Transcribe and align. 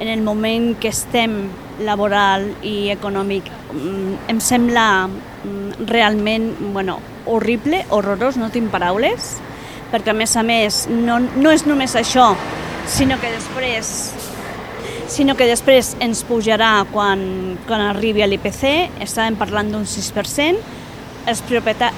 En 0.00 0.08
el 0.10 0.22
moment 0.26 0.72
que 0.82 0.90
estem 0.90 1.48
laboral 1.86 2.48
i 2.66 2.90
econòmic 2.94 3.46
mm, 3.72 4.26
em 4.32 4.40
sembla 4.42 5.06
mm, 5.06 5.86
realment 5.90 6.50
bueno, 6.74 6.98
horrible, 7.26 7.84
horrorós, 7.90 8.36
no 8.36 8.50
tinc 8.54 8.72
paraules, 8.74 9.36
perquè 9.92 10.10
a 10.10 10.18
més 10.18 10.34
a 10.36 10.42
més 10.42 10.84
no, 10.90 11.20
no 11.22 11.54
és 11.54 11.66
només 11.66 11.94
això, 11.98 12.32
sinó 12.90 13.18
que 13.22 13.30
després 13.32 13.94
sinó 15.14 15.36
que 15.36 15.46
després 15.46 15.92
ens 16.02 16.22
pujarà 16.26 16.86
quan, 16.90 17.20
quan 17.68 17.82
arribi 17.84 18.24
a 18.24 18.26
l'IPC, 18.26 18.64
estàvem 19.04 19.36
parlant 19.38 19.68
d'un 19.70 19.84
6%, 19.86 20.83
els, 21.26 21.42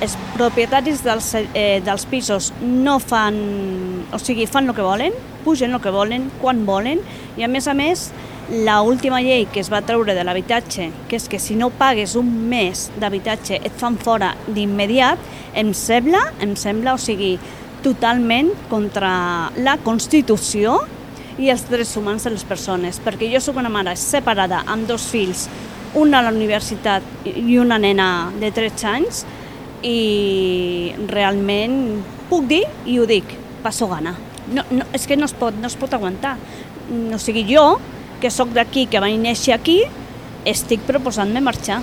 els 0.00 0.16
propietaris 0.34 1.02
dels, 1.04 1.32
eh, 1.34 1.80
dels 1.84 2.06
pisos 2.06 2.52
no 2.60 2.98
fan, 3.02 3.36
o 4.12 4.18
sigui, 4.18 4.46
fan 4.46 4.68
el 4.68 4.74
que 4.76 4.84
volen, 4.86 5.12
pugen 5.44 5.74
el 5.74 5.82
que 5.82 5.92
volen, 5.94 6.30
quan 6.40 6.64
volen, 6.66 7.02
i 7.36 7.44
a 7.44 7.48
més 7.48 7.68
a 7.68 7.74
més, 7.74 8.10
la 8.50 8.80
última 8.86 9.20
llei 9.22 9.48
que 9.50 9.58
es 9.58 9.70
va 9.72 9.82
treure 9.82 10.14
de 10.14 10.22
l'habitatge, 10.24 10.90
que 11.10 11.18
és 11.18 11.28
que 11.28 11.40
si 11.42 11.56
no 11.58 11.72
pagues 11.74 12.14
un 12.14 12.28
mes 12.50 12.86
d'habitatge 13.00 13.58
et 13.58 13.78
fan 13.78 13.98
fora 13.98 14.34
d'immediat, 14.46 15.18
em 15.54 15.72
sembla, 15.74 16.22
em 16.40 16.54
sembla, 16.58 16.94
o 16.94 17.00
sigui, 17.02 17.34
totalment 17.82 18.52
contra 18.70 19.50
la 19.62 19.76
Constitució 19.82 20.78
i 21.38 21.50
els 21.52 21.66
drets 21.68 21.96
humans 21.98 22.24
de 22.24 22.32
les 22.32 22.44
persones, 22.48 23.00
perquè 23.02 23.28
jo 23.32 23.42
sóc 23.42 23.58
una 23.60 23.72
mare 23.72 23.96
separada 24.00 24.62
amb 24.66 24.86
dos 24.88 25.10
fills, 25.10 25.48
una 25.96 26.20
a 26.20 26.26
la 26.26 26.32
universitat 26.34 27.26
i 27.32 27.58
una 27.58 27.78
nena 27.80 28.30
de 28.40 28.52
13 28.52 28.88
anys, 28.92 29.24
i 29.86 30.92
realment 31.10 31.76
puc 32.30 32.46
dir 32.50 32.62
i 32.86 32.98
ho 33.00 33.06
dic, 33.08 33.36
passo 33.64 33.88
gana. 33.90 34.14
No, 34.52 34.62
no, 34.70 34.86
és 34.94 35.06
que 35.08 35.16
no 35.18 35.26
es 35.26 35.34
pot, 35.34 35.56
no 35.58 35.66
es 35.70 35.76
pot 35.78 35.92
aguantar. 35.94 36.36
O 37.12 37.18
sigui, 37.18 37.46
jo, 37.48 37.78
que 38.22 38.30
sóc 38.30 38.52
d'aquí, 38.54 38.86
que 38.90 39.02
vaig 39.02 39.16
néixer 39.20 39.56
aquí, 39.56 39.80
estic 40.46 40.84
proposant-me 40.86 41.42
marxar 41.42 41.82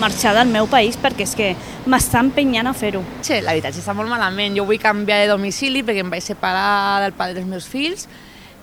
marxar 0.00 0.34
del 0.34 0.48
meu 0.50 0.66
país 0.66 0.96
perquè 0.98 1.22
és 1.26 1.34
que 1.38 1.48
m'està 1.86 2.18
empenyant 2.24 2.66
a 2.66 2.74
fer-ho. 2.74 3.02
Sí, 3.22 3.38
l'habitatge 3.44 3.78
està 3.78 3.94
molt 3.96 4.10
malament. 4.10 4.56
Jo 4.58 4.66
vull 4.66 4.80
canviar 4.82 5.20
de 5.22 5.28
domicili 5.30 5.84
perquè 5.86 6.02
em 6.02 6.10
vaig 6.10 6.24
separar 6.24 7.02
del 7.04 7.14
pare 7.14 7.36
dels 7.36 7.46
meus 7.46 7.68
fills 7.70 8.08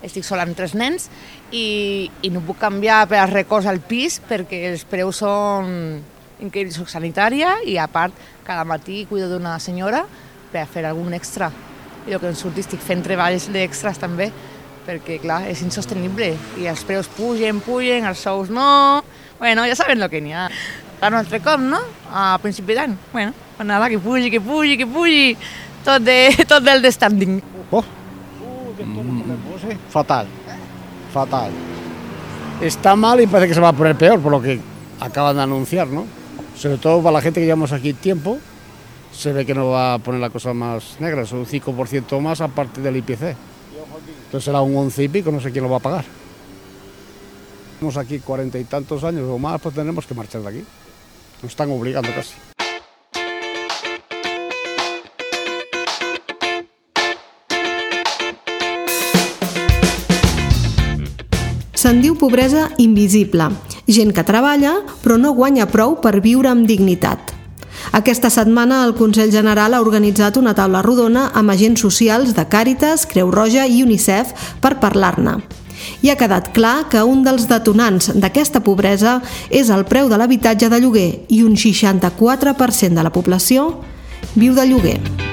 estic 0.06 0.26
sola 0.26 0.46
amb 0.46 0.58
tres 0.58 0.74
nens 0.78 1.08
i, 1.54 2.10
i 2.22 2.32
no 2.34 2.44
puc 2.46 2.60
canviar 2.62 3.04
per 3.10 3.22
als 3.22 3.34
records 3.34 3.70
al 3.70 3.82
pis 3.86 4.20
perquè 4.28 4.64
els 4.72 4.86
preus 4.90 5.22
són 5.22 6.02
increïbles, 6.42 6.80
soc 6.80 6.90
sanitària 6.90 7.60
i 7.68 7.78
a 7.78 7.88
part 7.92 8.16
cada 8.46 8.66
matí 8.66 9.06
cuido 9.10 9.30
d'una 9.30 9.58
senyora 9.62 10.04
per 10.52 10.66
a 10.66 10.70
fer 10.70 10.84
algun 10.88 11.14
extra. 11.14 11.52
I 12.08 12.16
el 12.16 12.20
que 12.20 12.32
em 12.32 12.38
surti 12.38 12.64
estic 12.66 12.82
fent 12.82 13.04
treballs 13.06 13.48
d'extras 13.54 14.02
també 14.02 14.32
perquè 14.82 15.20
clar, 15.22 15.44
és 15.48 15.62
insostenible 15.62 16.32
i 16.58 16.66
els 16.68 16.82
preus 16.88 17.10
pugen, 17.14 17.62
pugen, 17.62 18.08
els 18.10 18.24
sous 18.26 18.50
no... 18.50 19.04
Bueno, 19.42 19.66
ja 19.70 19.78
saben 19.78 20.02
el 20.02 20.10
que 20.10 20.22
n'hi 20.22 20.34
ha. 20.34 20.50
un 21.08 21.16
altre 21.18 21.40
cop, 21.42 21.62
no? 21.62 21.80
A 22.14 22.38
principi 22.42 22.76
d'any. 22.78 22.94
Bueno, 23.14 23.34
pues 23.58 23.68
nada, 23.68 23.90
que 23.90 23.98
pugi, 23.98 24.30
que 24.30 24.42
pugi, 24.42 24.78
que 24.78 24.86
pugi. 24.86 25.38
Tot, 25.86 26.02
de, 26.02 26.30
tot 26.50 26.62
del 26.62 26.82
de 26.82 26.92
standing. 26.92 27.42
Oh, 27.72 27.84
Mm, 28.86 29.31
fatal, 29.90 30.28
fatal. 31.14 31.52
Está 32.62 32.96
mal 32.96 33.20
y 33.22 33.28
parece 33.28 33.50
que 33.50 33.54
se 33.56 33.60
va 33.60 33.70
a 33.70 33.74
poner 33.74 33.98
peor 33.98 34.20
por 34.20 34.32
lo 34.32 34.42
que 34.42 34.60
acaban 35.00 35.36
de 35.36 35.42
anunciar, 35.42 35.88
¿no? 35.88 36.06
Sobre 36.56 36.78
todo 36.78 37.02
para 37.02 37.14
la 37.14 37.22
gente 37.22 37.40
que 37.40 37.46
llevamos 37.46 37.72
aquí 37.72 37.94
tiempo, 37.94 38.38
se 39.12 39.34
ve 39.34 39.46
que 39.46 39.54
no 39.54 39.70
va 39.70 39.96
a 39.96 40.00
poner 40.00 40.22
la 40.22 40.30
cosa 40.30 40.54
más 40.54 40.98
negra, 41.00 41.24
es 41.24 41.32
un 41.32 41.46
5% 41.46 42.20
más 42.20 42.42
aparte 42.42 42.82
del 42.82 42.98
IPC. 42.98 43.36
Entonces 44.26 44.46
será 44.46 44.62
un 44.62 44.76
11 44.76 45.04
y 45.04 45.08
pico, 45.10 45.32
no 45.32 45.42
sé 45.42 45.52
quién 45.52 45.64
lo 45.64 45.70
va 45.70 45.78
a 45.78 45.82
pagar. 45.82 46.06
Estamos 47.74 47.98
aquí 47.98 48.20
cuarenta 48.20 48.60
y 48.60 48.64
tantos 48.64 49.04
años 49.04 49.24
o 49.28 49.40
más, 49.40 49.60
pues 49.60 49.74
tenemos 49.74 50.06
que 50.06 50.14
marchar 50.14 50.42
de 50.42 50.50
aquí. 50.50 50.64
Nos 51.42 51.52
están 51.52 51.72
obligando 51.72 52.14
casi. 52.14 52.36
Se'n 61.82 61.98
diu 61.98 62.14
pobresa 62.14 62.68
invisible, 62.78 63.48
gent 63.90 64.12
que 64.14 64.22
treballa 64.22 64.76
però 65.02 65.16
no 65.18 65.32
guanya 65.34 65.66
prou 65.66 65.96
per 66.04 66.20
viure 66.22 66.52
amb 66.52 66.68
dignitat. 66.70 67.32
Aquesta 67.98 68.30
setmana 68.30 68.84
el 68.86 68.94
Consell 68.94 69.32
General 69.34 69.74
ha 69.74 69.80
organitzat 69.82 70.38
una 70.38 70.54
taula 70.54 70.84
rodona 70.86 71.32
amb 71.34 71.50
agents 71.50 71.82
socials 71.82 72.36
de 72.38 72.46
Càritas, 72.46 73.08
Creu 73.10 73.34
Roja 73.34 73.66
i 73.66 73.82
UNICEF 73.82 74.62
per 74.62 74.76
parlar-ne. 74.84 75.40
I 76.06 76.14
ha 76.14 76.20
quedat 76.22 76.52
clar 76.54 76.86
que 76.94 77.02
un 77.02 77.26
dels 77.26 77.50
detonants 77.50 78.12
d'aquesta 78.14 78.62
pobresa 78.62 79.18
és 79.50 79.74
el 79.74 79.88
preu 79.90 80.06
de 80.06 80.22
l'habitatge 80.22 80.70
de 80.70 80.84
lloguer 80.86 81.10
i 81.34 81.42
un 81.42 81.58
64% 81.58 82.94
de 82.94 83.10
la 83.10 83.16
població 83.18 83.72
viu 84.38 84.54
de 84.54 84.70
lloguer. 84.70 85.31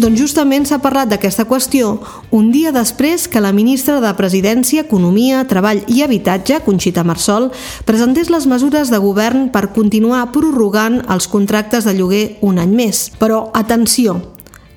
Doncs 0.00 0.16
justament 0.16 0.64
s'ha 0.64 0.78
parlat 0.80 1.10
d'aquesta 1.10 1.44
qüestió 1.44 1.90
un 2.32 2.46
dia 2.54 2.70
després 2.72 3.26
que 3.28 3.40
la 3.44 3.50
ministra 3.52 3.98
de 4.00 4.08
Presidència, 4.16 4.86
Economia, 4.86 5.42
Treball 5.44 5.82
i 5.92 6.00
Habitatge, 6.00 6.62
Conxita 6.64 7.04
Marsol, 7.04 7.50
presentés 7.84 8.30
les 8.32 8.46
mesures 8.48 8.88
de 8.88 8.96
govern 8.96 9.50
per 9.52 9.74
continuar 9.76 10.22
prorrogant 10.32 11.02
els 11.04 11.28
contractes 11.28 11.84
de 11.84 11.92
lloguer 11.98 12.38
un 12.40 12.56
any 12.62 12.72
més. 12.72 13.10
Però, 13.20 13.50
atenció, 13.52 14.16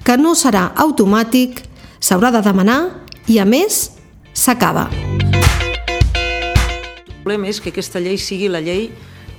que 0.03 0.19
no 0.19 0.35
serà 0.35 0.73
automàtic, 0.83 1.63
s'haurà 2.03 2.33
de 2.35 2.43
demanar 2.43 2.81
i, 3.31 3.39
a 3.39 3.47
més, 3.47 3.93
s'acaba. 4.35 4.89
El 7.07 7.23
problema 7.23 7.47
és 7.47 7.63
que 7.63 7.71
aquesta 7.71 8.03
llei 8.03 8.19
sigui 8.19 8.51
la 8.51 8.59
llei 8.59 8.89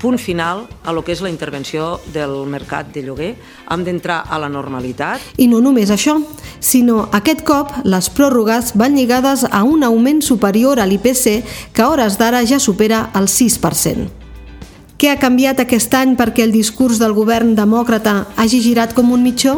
punt 0.05 0.21
final 0.21 0.67
a 0.85 0.93
lo 0.93 1.01
que 1.05 1.15
és 1.17 1.23
la 1.25 1.31
intervenció 1.33 1.99
del 2.13 2.35
mercat 2.45 2.91
de 2.93 3.03
lloguer. 3.07 3.31
Hem 3.73 3.85
d'entrar 3.87 4.21
a 4.29 4.39
la 4.39 4.51
normalitat. 4.53 5.23
I 5.41 5.49
no 5.49 5.63
només 5.65 5.89
això, 5.89 6.19
sinó 6.61 7.07
aquest 7.17 7.41
cop 7.49 7.73
les 7.89 8.11
pròrrogues 8.13 8.75
van 8.77 8.99
lligades 8.99 9.47
a 9.49 9.63
un 9.65 9.87
augment 9.89 10.21
superior 10.21 10.81
a 10.81 10.87
l'IPC 10.87 11.41
que 11.73 11.83
a 11.83 11.89
hores 11.89 12.19
d'ara 12.21 12.45
ja 12.45 12.61
supera 12.61 13.09
el 13.17 13.31
6%. 13.33 14.11
Què 15.01 15.11
ha 15.11 15.19
canviat 15.21 15.65
aquest 15.65 15.97
any 15.97 16.15
perquè 16.21 16.45
el 16.45 16.53
discurs 16.53 17.01
del 17.01 17.17
govern 17.17 17.57
demòcrata 17.57 18.27
hagi 18.37 18.61
girat 18.61 18.93
com 18.95 19.11
un 19.13 19.25
mitjó? 19.25 19.57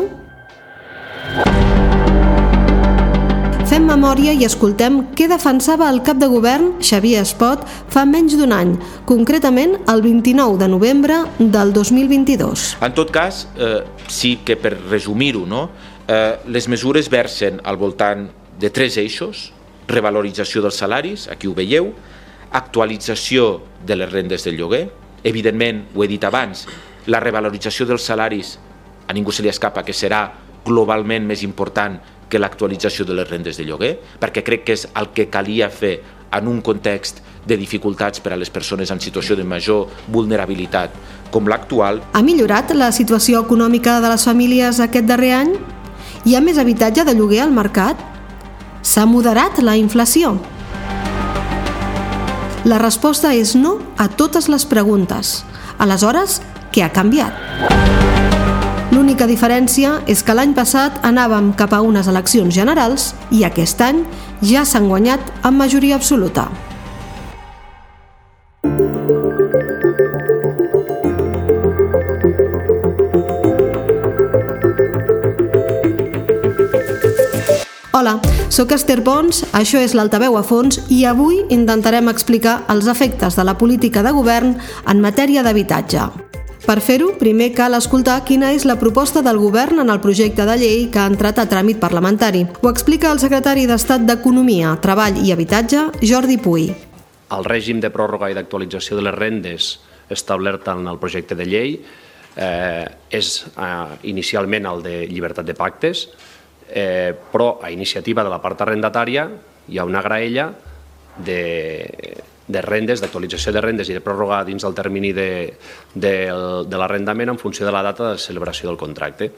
Memòria 3.97 4.35
i 4.37 4.45
escoltem 4.45 4.99
què 5.17 5.25
defensava 5.31 5.87
el 5.89 6.03
cap 6.05 6.19
de 6.21 6.29
govern, 6.29 6.75
Xavier 6.85 7.23
Espot, 7.25 7.63
fa 7.93 8.03
menys 8.05 8.35
d'un 8.37 8.53
any, 8.53 8.75
concretament 9.09 9.73
el 9.89 10.03
29 10.05 10.59
de 10.61 10.69
novembre 10.69 11.23
del 11.39 11.73
2022. 11.73 12.67
En 12.85 12.93
tot 12.97 13.13
cas, 13.15 13.47
eh, 13.57 13.81
sí 14.13 14.37
que 14.45 14.59
per 14.61 14.75
resumir-ho, 14.91 15.47
no? 15.49 15.71
eh, 16.07 16.37
les 16.45 16.69
mesures 16.69 17.09
versen 17.09 17.63
al 17.65 17.79
voltant 17.81 18.27
de 18.61 18.71
tres 18.71 18.99
eixos, 19.01 19.51
revalorització 19.89 20.61
dels 20.67 20.77
salaris, 20.77 21.29
aquí 21.33 21.49
ho 21.49 21.55
veieu, 21.57 21.95
actualització 22.53 23.63
de 23.87 23.97
les 23.97 24.13
rendes 24.13 24.45
del 24.45 24.61
lloguer, 24.61 24.91
evidentment, 25.25 25.87
ho 25.95 26.05
he 26.05 26.11
dit 26.11 26.25
abans, 26.25 26.67
la 27.07 27.23
revalorització 27.25 27.89
dels 27.89 28.05
salaris 28.05 28.59
a 29.07 29.17
ningú 29.17 29.33
se 29.33 29.41
li 29.47 29.49
escapa 29.49 29.87
que 29.87 29.97
serà 29.97 30.27
globalment 30.67 31.25
més 31.25 31.47
important 31.47 31.97
que 32.29 32.39
l'actualització 32.39 33.07
de 33.07 33.15
les 33.15 33.29
rendes 33.29 33.57
de 33.57 33.65
lloguer, 33.65 33.97
perquè 34.21 34.43
crec 34.43 34.65
que 34.67 34.77
és 34.77 34.87
el 34.95 35.13
que 35.15 35.29
calia 35.31 35.71
fer 35.71 36.01
en 36.37 36.49
un 36.49 36.61
context 36.61 37.23
de 37.47 37.57
dificultats 37.57 38.21
per 38.21 38.33
a 38.35 38.41
les 38.41 38.51
persones 38.51 38.91
en 38.91 39.01
situació 39.01 39.37
de 39.39 39.45
major 39.47 39.87
vulnerabilitat 40.11 40.95
com 41.31 41.47
l'actual. 41.47 42.03
Ha 42.13 42.23
millorat 42.27 42.75
la 42.75 42.91
situació 42.93 43.45
econòmica 43.47 44.01
de 44.03 44.11
les 44.11 44.27
famílies 44.27 44.83
aquest 44.83 45.07
darrer 45.07 45.33
any? 45.39 45.55
Hi 46.27 46.35
ha 46.35 46.43
més 46.43 46.59
habitatge 46.59 47.07
de 47.07 47.15
lloguer 47.15 47.45
al 47.45 47.55
mercat? 47.55 48.01
S'ha 48.83 49.07
moderat 49.07 49.63
la 49.63 49.77
inflació? 49.79 50.37
La 52.67 52.81
resposta 52.83 53.31
és 53.35 53.55
no 53.55 53.79
a 53.97 54.09
totes 54.11 54.51
les 54.51 54.67
preguntes. 54.67 55.45
Aleshores, 55.79 56.41
què 56.75 56.83
ha 56.83 56.91
canviat? 56.91 58.16
L'única 58.97 59.27
diferència 59.29 59.91
és 60.09 60.23
que 60.25 60.33
l'any 60.33 60.55
passat 60.57 61.03
anàvem 61.05 61.51
cap 61.61 61.75
a 61.77 61.83
unes 61.85 62.07
eleccions 62.09 62.55
generals 62.57 63.11
i 63.29 63.43
aquest 63.45 63.83
any 63.85 63.99
ja 64.41 64.63
s'han 64.65 64.87
guanyat 64.89 65.21
amb 65.45 65.61
majoria 65.61 65.99
absoluta. 66.01 66.47
Hola, 77.93 78.17
sóc 78.49 78.73
Esther 78.73 79.03
Pons, 79.05 79.43
això 79.53 79.83
és 79.85 79.93
l'Altaveu 79.93 80.41
a 80.41 80.45
fons 80.45 80.81
i 80.89 81.05
avui 81.05 81.43
intentarem 81.53 82.09
explicar 82.09 82.63
els 82.73 82.89
efectes 82.89 83.37
de 83.37 83.45
la 83.45 83.59
política 83.61 84.01
de 84.01 84.17
govern 84.17 84.57
en 84.89 85.05
matèria 85.05 85.45
d'habitatge. 85.45 86.26
Per 86.67 86.81
fer-ho, 86.83 87.13
primer 87.15 87.53
cal 87.55 87.77
escoltar 87.77 88.17
quina 88.27 88.49
és 88.51 88.65
la 88.67 88.75
proposta 88.81 89.21
del 89.23 89.37
govern 89.39 89.79
en 89.85 89.91
el 89.93 90.01
projecte 90.03 90.43
de 90.49 90.57
llei 90.59 90.81
que 90.91 90.99
ha 90.99 91.07
entrat 91.07 91.39
a 91.39 91.45
tràmit 91.47 91.79
parlamentari. 91.79 92.41
Ho 92.59 92.73
explica 92.73 93.13
el 93.15 93.21
secretari 93.23 93.69
d'Estat 93.71 94.03
d'Economia, 94.09 94.73
Treball 94.83 95.21
i 95.23 95.31
Habitatge, 95.31 95.85
Jordi 96.03 96.41
Puy. 96.43 96.67
El 97.37 97.47
règim 97.47 97.79
de 97.79 97.93
pròrroga 97.95 98.33
i 98.33 98.35
d'actualització 98.35 98.99
de 98.99 99.07
les 99.07 99.15
rendes 99.15 99.69
establert 100.11 100.67
en 100.75 100.91
el 100.91 100.99
projecte 100.99 101.39
de 101.39 101.47
llei 101.47 101.77
eh, 101.79 102.85
és 103.15 103.31
eh, 103.47 103.71
inicialment 104.11 104.67
el 104.67 104.83
de 104.83 104.97
llibertat 105.07 105.47
de 105.47 105.55
pactes, 105.55 106.09
eh, 106.67 107.15
però 107.15 107.61
a 107.63 107.71
iniciativa 107.71 108.27
de 108.27 108.35
la 108.35 108.43
part 108.43 108.67
arrendatària 108.67 109.29
hi 109.71 109.79
ha 109.79 109.87
una 109.87 110.03
graella 110.03 110.51
de, 111.17 111.41
de 112.47 112.63
rendes, 112.63 113.03
d'actualització 113.03 113.53
de 113.53 113.63
rendes 113.65 113.91
i 113.91 113.97
de 113.97 114.03
pròrroga 114.05 114.45
dins 114.47 114.63
del 114.63 114.75
termini 114.75 115.13
de, 115.17 115.31
de, 115.95 116.15
de 116.67 116.79
l'arrendament 116.79 117.33
en 117.33 117.41
funció 117.43 117.67
de 117.67 117.75
la 117.75 117.83
data 117.83 118.13
de 118.13 118.23
celebració 118.23 118.71
del 118.71 118.79
contracte. 118.81 119.31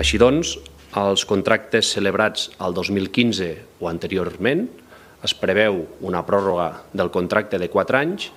Així 0.00 0.20
doncs, 0.20 0.56
els 0.96 1.24
contractes 1.28 1.92
celebrats 1.92 2.48
al 2.64 2.72
2015 2.74 3.50
o 3.80 3.90
anteriorment 3.90 4.64
es 5.24 5.34
preveu 5.36 5.82
una 6.06 6.22
pròrroga 6.24 6.70
del 6.96 7.10
contracte 7.12 7.58
de 7.60 7.68
4 7.68 7.98
anys 7.98 8.30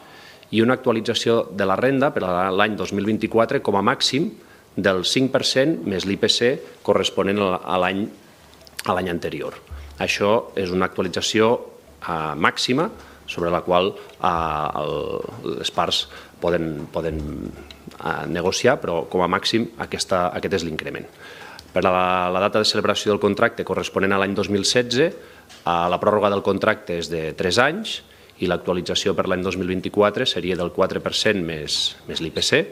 i 0.52 0.62
una 0.62 0.75
actualització 0.75 1.46
de 1.56 1.68
la 1.68 1.78
renda 1.80 2.12
per 2.12 2.25
a 2.28 2.50
l'any 2.52 2.75
2024 2.75 3.62
com 3.63 3.78
a 3.80 3.86
màxim 3.86 4.28
del 4.75 5.06
5% 5.08 5.88
més 5.88 6.08
l'IPC 6.08 6.84
corresponent 6.84 7.40
a 7.40 7.78
l'any 7.80 8.04
a 8.90 8.96
l'any 8.98 9.12
anterior. 9.12 9.56
Això 10.02 10.52
és 10.58 10.72
una 10.74 10.88
actualització 10.90 11.54
eh, 11.54 12.34
màxima 12.36 12.90
sobre 13.31 13.51
la 13.54 13.63
qual 13.63 13.94
eh, 13.95 14.81
el, 14.81 14.95
les 15.62 15.72
parts 15.72 16.04
poden, 16.42 16.88
poden 16.92 17.22
eh, 17.48 18.25
negociar, 18.28 18.78
però 18.83 19.06
com 19.10 19.24
a 19.24 19.30
màxim 19.31 19.69
aquesta, 19.80 20.28
aquest 20.36 20.60
és 20.60 20.68
l'increment. 20.68 21.07
Per 21.72 21.83
la, 21.86 22.28
la 22.33 22.44
data 22.44 22.60
de 22.60 22.68
celebració 22.68 23.13
del 23.13 23.24
contracte 23.24 23.63
corresponent 23.63 24.12
a 24.12 24.19
l'any 24.19 24.36
2016, 24.36 25.07
eh, 25.07 25.12
la 25.63 26.00
pròrroga 26.01 26.31
del 26.33 26.44
contracte 26.44 27.00
és 27.00 27.12
de 27.12 27.30
3 27.39 27.62
anys 27.63 28.01
i 28.42 28.50
l'actualització 28.50 29.13
per 29.16 29.28
l'any 29.30 29.44
2024 29.45 30.25
seria 30.27 30.57
del 30.60 30.74
4% 30.75 31.45
més, 31.45 31.81
més 32.10 32.22
l'IPC. 32.24 32.63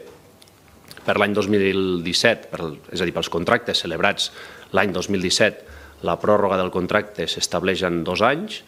Per 1.06 1.16
l'any 1.16 1.32
2017, 1.32 2.50
per, 2.52 2.66
és 2.92 3.00
a 3.00 3.06
dir, 3.06 3.14
pels 3.16 3.30
contractes 3.32 3.80
celebrats 3.86 4.28
l'any 4.76 4.92
2017, 4.92 5.78
la 6.04 6.16
pròrroga 6.20 6.58
del 6.60 6.72
contracte 6.74 7.26
s'estableix 7.28 7.84
en 7.88 8.02
dos 8.04 8.22
anys, 8.24 8.60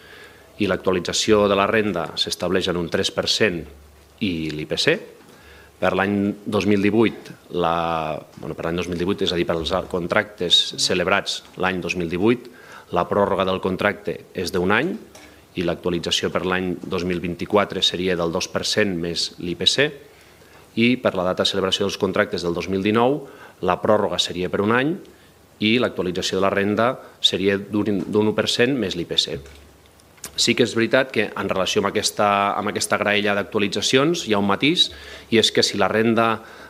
i 0.63 0.69
l'actualització 0.71 1.47
de 1.51 1.59
la 1.59 1.67
renda 1.67 2.13
s'estableix 2.15 2.71
en 2.71 2.79
un 2.79 2.89
3% 2.93 4.23
i 4.23 4.33
l'IPC. 4.55 4.95
Per 5.83 5.91
l'any 5.99 6.17
2018, 6.47 7.39
la, 7.59 7.75
bueno, 8.39 8.55
per 8.55 8.69
l'any 8.69 8.79
2018, 8.79 9.27
és 9.27 9.33
a 9.35 9.39
dir, 9.41 9.47
per 9.49 9.57
als 9.59 9.73
contractes 9.91 10.61
celebrats 10.79 11.41
l'any 11.59 11.81
2018, 11.83 12.61
la 12.95 13.07
pròrroga 13.09 13.47
del 13.49 13.59
contracte 13.65 14.19
és 14.39 14.53
d'un 14.55 14.71
any 14.71 14.93
i 15.59 15.65
l'actualització 15.67 16.31
per 16.33 16.45
l'any 16.49 16.77
2024 16.87 17.83
seria 17.85 18.17
del 18.17 18.33
2% 18.33 19.01
més 19.01 19.33
l'IPC 19.41 19.89
i 20.81 20.95
per 20.97 21.13
la 21.17 21.27
data 21.27 21.45
de 21.45 21.51
celebració 21.51 21.85
dels 21.85 21.99
contractes 22.01 22.45
del 22.45 22.55
2019 22.57 23.67
la 23.69 23.77
pròrroga 23.83 24.21
seria 24.23 24.49
per 24.53 24.63
un 24.65 24.73
any 24.77 24.95
i 25.63 25.77
l'actualització 25.81 26.39
de 26.39 26.47
la 26.47 26.53
renda 26.53 26.89
seria 27.21 27.59
d'un 27.59 28.01
1% 28.03 28.79
més 28.79 28.97
l'IPC. 28.99 29.37
Sí 30.37 30.55
que 30.57 30.65
és 30.65 30.75
veritat 30.75 31.11
que 31.13 31.29
en 31.29 31.51
relació 31.51 31.83
amb 31.83 31.91
aquesta, 31.91 32.29
amb 32.57 32.73
aquesta 32.73 32.99
graella 33.01 33.35
d'actualitzacions 33.37 34.25
hi 34.27 34.35
ha 34.35 34.41
un 34.41 34.49
matís 34.49 34.89
i 35.31 35.41
és 35.43 35.53
que 35.53 35.65
si 35.67 35.81
la 35.81 35.91
renda 35.93 36.29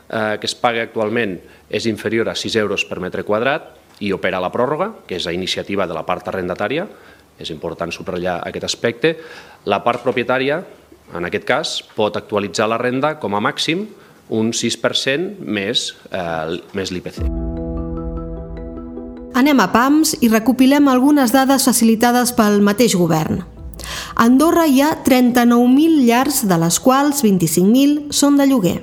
eh, 0.08 0.38
que 0.40 0.48
es 0.48 0.56
paga 0.58 0.82
actualment 0.82 1.38
és 1.70 1.86
inferior 1.86 2.28
a 2.28 2.36
6 2.36 2.58
euros 2.62 2.84
per 2.88 3.00
metre 3.00 3.24
quadrat 3.28 3.70
i 4.02 4.12
opera 4.12 4.42
la 4.42 4.50
pròrroga, 4.50 4.90
que 5.06 5.16
és 5.20 5.26
a 5.26 5.34
iniciativa 5.36 5.86
de 5.86 5.94
la 5.94 6.04
part 6.08 6.28
arrendatària, 6.28 6.88
és 7.38 7.50
important 7.54 7.92
subratllar 7.94 8.40
aquest 8.48 8.66
aspecte, 8.68 9.16
la 9.64 9.82
part 9.84 10.02
propietària, 10.02 10.62
en 11.14 11.28
aquest 11.28 11.46
cas, 11.48 11.78
pot 11.96 12.16
actualitzar 12.16 12.68
la 12.72 12.80
renda 12.80 13.16
com 13.22 13.36
a 13.36 13.42
màxim 13.44 13.86
un 14.32 14.52
6% 14.56 15.38
més, 15.44 15.92
eh, 16.10 16.62
més 16.72 16.90
l'IPC. 16.90 17.61
Anem 19.34 19.60
a 19.64 19.70
PAMS 19.72 20.16
i 20.20 20.28
recopilem 20.28 20.88
algunes 20.92 21.32
dades 21.32 21.64
facilitades 21.64 22.34
pel 22.36 22.60
mateix 22.60 22.92
govern. 23.00 23.40
A 23.42 24.26
Andorra 24.26 24.66
hi 24.68 24.82
ha 24.84 24.90
39.000 25.06 26.02
llars, 26.04 26.42
de 26.48 26.58
les 26.60 26.78
quals 26.84 27.22
25.000 27.24 28.12
són 28.12 28.36
de 28.36 28.46
lloguer. 28.46 28.82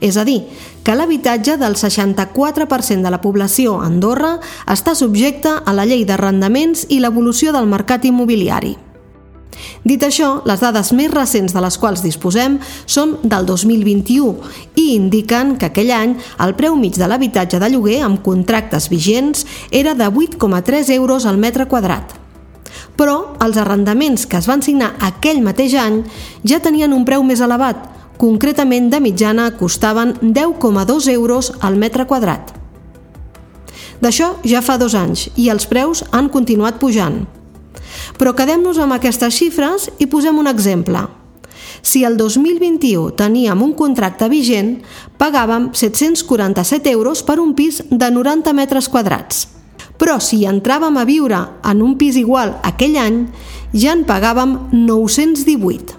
És 0.00 0.16
a 0.16 0.24
dir, 0.24 0.44
que 0.84 0.94
l'habitatge 0.94 1.56
del 1.58 1.74
64% 1.74 3.02
de 3.02 3.10
la 3.10 3.20
població 3.20 3.80
a 3.80 3.88
Andorra 3.88 4.36
està 4.70 4.94
subjecte 4.94 5.52
a 5.58 5.74
la 5.74 5.84
llei 5.84 6.06
d'arrendaments 6.06 6.86
i 6.88 7.00
l'evolució 7.02 7.52
del 7.52 7.66
mercat 7.66 8.06
immobiliari. 8.06 8.76
Dit 9.84 10.02
això, 10.04 10.42
les 10.44 10.60
dades 10.60 10.92
més 10.92 11.08
recents 11.12 11.54
de 11.56 11.60
les 11.64 11.78
quals 11.80 12.02
disposem 12.04 12.58
són 12.84 13.16
del 13.22 13.46
2021 13.48 14.34
i 14.76 14.90
indiquen 14.98 15.54
que 15.56 15.70
aquell 15.70 15.92
any 15.96 16.16
el 16.44 16.54
preu 16.58 16.76
mig 16.76 16.98
de 17.00 17.08
l'habitatge 17.08 17.60
de 17.62 17.70
lloguer 17.72 18.02
amb 18.04 18.20
contractes 18.22 18.90
vigents 18.92 19.46
era 19.70 19.94
de 19.96 20.10
8,3 20.10 20.92
euros 20.98 21.24
al 21.24 21.40
metre 21.40 21.66
quadrat 21.66 22.20
però 23.00 23.38
els 23.40 23.56
arrendaments 23.56 24.26
que 24.28 24.36
es 24.36 24.48
van 24.50 24.60
signar 24.60 24.92
aquell 25.00 25.40
mateix 25.40 25.74
any 25.80 26.02
ja 26.44 26.60
tenien 26.60 26.92
un 26.92 27.06
preu 27.08 27.24
més 27.24 27.40
elevat, 27.40 27.80
concretament 28.20 28.90
de 28.92 29.00
mitjana 29.00 29.48
costaven 29.56 30.12
10,2 30.20 31.08
euros 31.14 31.52
al 31.60 31.80
metre 31.80 32.04
quadrat. 32.06 32.52
D'això 34.00 34.34
ja 34.44 34.60
fa 34.64 34.76
dos 34.80 34.94
anys 34.96 35.28
i 35.36 35.48
els 35.52 35.66
preus 35.68 36.04
han 36.12 36.28
continuat 36.32 36.80
pujant. 36.80 37.22
Però 38.18 38.34
quedem-nos 38.34 38.80
amb 38.80 38.96
aquestes 38.96 39.36
xifres 39.36 39.90
i 39.98 40.08
posem 40.10 40.38
un 40.38 40.50
exemple. 40.50 41.06
Si 41.82 42.04
el 42.04 42.16
2021 42.16 43.14
teníem 43.16 43.62
un 43.62 43.72
contracte 43.78 44.28
vigent, 44.28 44.80
pagàvem 45.18 45.70
747 45.72 46.90
euros 46.90 47.22
per 47.22 47.38
un 47.40 47.54
pis 47.54 47.82
de 47.90 48.10
90 48.10 48.52
metres 48.56 48.88
quadrats 48.88 49.48
però 50.00 50.16
si 50.24 50.46
entràvem 50.48 50.96
a 50.96 51.04
viure 51.04 51.38
en 51.68 51.82
un 51.84 51.96
pis 52.00 52.16
igual 52.16 52.54
aquell 52.64 52.96
any, 52.96 53.26
ja 53.76 53.92
en 53.92 54.06
pagàvem 54.08 54.56
918. 54.72 55.98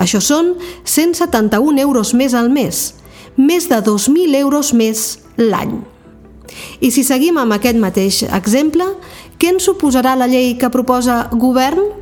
Això 0.00 0.20
són 0.22 0.54
171 0.86 1.82
euros 1.82 2.14
més 2.14 2.36
al 2.38 2.52
mes, 2.54 2.84
més 3.36 3.66
de 3.68 3.82
2.000 3.82 4.38
euros 4.38 4.70
més 4.72 5.18
l'any. 5.36 5.80
I 6.80 6.90
si 6.90 7.04
seguim 7.06 7.38
amb 7.40 7.56
aquest 7.56 7.78
mateix 7.80 8.22
exemple, 8.28 8.86
què 9.40 9.54
ens 9.54 9.66
suposarà 9.68 10.16
la 10.18 10.28
llei 10.30 10.54
que 10.60 10.70
proposa 10.72 11.28
govern? 11.32 12.00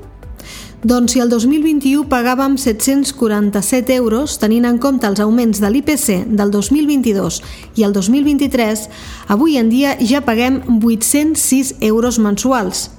Doncs 0.78 1.16
si 1.16 1.18
el 1.18 1.26
2021 1.30 2.04
pagàvem 2.06 2.54
747 2.54 3.96
euros, 3.96 4.36
tenint 4.38 4.68
en 4.68 4.76
compte 4.78 5.08
els 5.10 5.18
augments 5.18 5.58
de 5.58 5.70
l'IPC 5.74 6.28
del 6.38 6.52
2022 6.54 7.40
i 7.80 7.82
el 7.82 7.96
2023, 7.96 8.84
avui 9.34 9.58
en 9.58 9.72
dia 9.72 9.96
ja 9.98 10.22
paguem 10.22 10.60
806 10.78 11.74
euros 11.80 12.20
mensuals, 12.22 12.92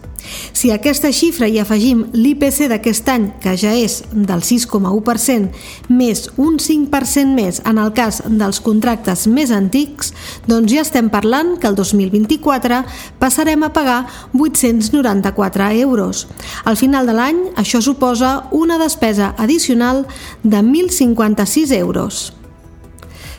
si 0.59 0.71
a 0.71 0.75
aquesta 0.75 1.07
xifra 1.15 1.47
hi 1.47 1.55
afegim 1.61 2.01
l'IPC 2.11 2.65
d'aquest 2.67 3.07
any, 3.13 3.29
que 3.39 3.53
ja 3.55 3.71
és 3.79 4.01
del 4.11 4.41
6,1%, 4.43 5.53
més 5.87 6.25
un 6.35 6.57
5% 6.59 7.31
més 7.31 7.61
en 7.63 7.79
el 7.79 7.93
cas 7.95 8.17
dels 8.27 8.59
contractes 8.65 9.23
més 9.31 9.53
antics, 9.55 10.11
doncs 10.51 10.73
ja 10.73 10.83
estem 10.83 11.07
parlant 11.13 11.53
que 11.61 11.69
el 11.71 11.77
2024 11.79 12.81
passarem 13.21 13.63
a 13.63 13.71
pagar 13.71 14.01
894 14.33 15.69
euros. 15.79 16.25
Al 16.65 16.75
final 16.75 17.07
de 17.07 17.15
l'any, 17.15 17.39
això 17.55 17.79
suposa 17.79 18.49
una 18.51 18.81
despesa 18.83 19.31
addicional 19.37 20.03
de 20.43 20.59
1.056 20.59 21.71
euros. 21.79 22.33